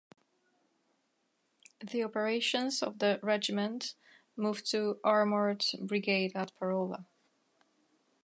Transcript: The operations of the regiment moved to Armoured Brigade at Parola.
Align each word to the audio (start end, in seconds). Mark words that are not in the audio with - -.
The 1.81 2.03
operations 2.03 2.81
of 2.81 2.97
the 2.97 3.19
regiment 3.21 3.93
moved 4.35 4.65
to 4.71 4.99
Armoured 5.03 5.63
Brigade 5.79 6.31
at 6.33 6.51
Parola. 6.57 7.05